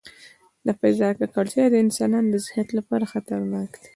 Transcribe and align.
د 0.65 0.67
فضا 0.79 1.09
ککړتیا 1.19 1.65
د 1.69 1.75
انسانانو 1.85 2.29
د 2.31 2.37
صحت 2.45 2.67
لپاره 2.77 3.09
خطرناک 3.13 3.71
دی. 3.81 3.89